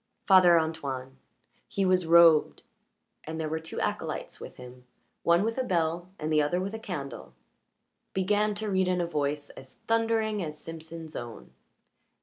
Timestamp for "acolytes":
3.79-4.39